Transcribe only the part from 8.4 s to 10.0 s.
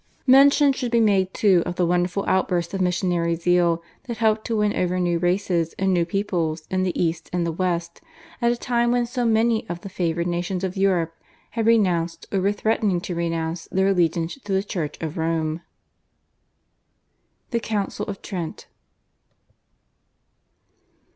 at a time when so many of the